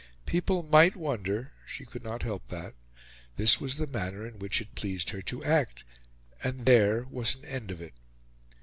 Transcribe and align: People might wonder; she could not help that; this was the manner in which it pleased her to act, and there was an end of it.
People 0.25 0.63
might 0.63 0.95
wonder; 0.95 1.51
she 1.63 1.85
could 1.85 2.01
not 2.03 2.23
help 2.23 2.47
that; 2.47 2.73
this 3.35 3.61
was 3.61 3.77
the 3.77 3.85
manner 3.85 4.25
in 4.25 4.39
which 4.39 4.59
it 4.59 4.73
pleased 4.73 5.11
her 5.11 5.21
to 5.21 5.43
act, 5.43 5.83
and 6.43 6.65
there 6.65 7.03
was 7.03 7.35
an 7.35 7.45
end 7.45 7.69
of 7.69 7.79
it. 7.79 7.93